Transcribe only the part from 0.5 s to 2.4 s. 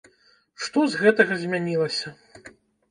Што з гэтага змянілася?